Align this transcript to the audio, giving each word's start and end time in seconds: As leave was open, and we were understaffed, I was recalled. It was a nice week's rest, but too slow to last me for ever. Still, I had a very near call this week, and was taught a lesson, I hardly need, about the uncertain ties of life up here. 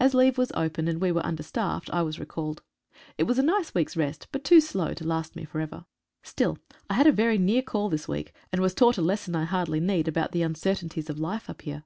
As 0.00 0.14
leave 0.14 0.38
was 0.38 0.50
open, 0.54 0.88
and 0.88 1.02
we 1.02 1.12
were 1.12 1.20
understaffed, 1.26 1.90
I 1.92 2.00
was 2.00 2.18
recalled. 2.18 2.62
It 3.18 3.24
was 3.24 3.38
a 3.38 3.42
nice 3.42 3.74
week's 3.74 3.94
rest, 3.94 4.26
but 4.32 4.42
too 4.42 4.58
slow 4.58 4.94
to 4.94 5.06
last 5.06 5.36
me 5.36 5.44
for 5.44 5.60
ever. 5.60 5.84
Still, 6.22 6.56
I 6.88 6.94
had 6.94 7.06
a 7.06 7.12
very 7.12 7.36
near 7.36 7.60
call 7.60 7.90
this 7.90 8.08
week, 8.08 8.32
and 8.50 8.62
was 8.62 8.72
taught 8.72 8.96
a 8.96 9.02
lesson, 9.02 9.36
I 9.36 9.44
hardly 9.44 9.80
need, 9.80 10.08
about 10.08 10.32
the 10.32 10.40
uncertain 10.40 10.88
ties 10.88 11.10
of 11.10 11.20
life 11.20 11.50
up 11.50 11.60
here. 11.60 11.84